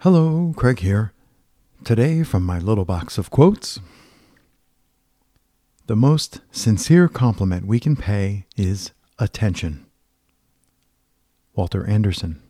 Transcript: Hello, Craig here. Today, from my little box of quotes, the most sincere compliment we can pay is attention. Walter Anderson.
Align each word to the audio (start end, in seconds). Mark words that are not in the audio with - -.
Hello, 0.00 0.52
Craig 0.54 0.80
here. 0.80 1.14
Today, 1.82 2.22
from 2.22 2.42
my 2.42 2.58
little 2.58 2.84
box 2.84 3.16
of 3.16 3.30
quotes, 3.30 3.80
the 5.86 5.96
most 5.96 6.42
sincere 6.52 7.08
compliment 7.08 7.66
we 7.66 7.80
can 7.80 7.96
pay 7.96 8.44
is 8.58 8.92
attention. 9.18 9.86
Walter 11.54 11.86
Anderson. 11.86 12.42